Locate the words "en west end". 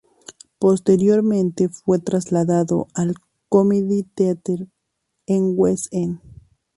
5.27-6.19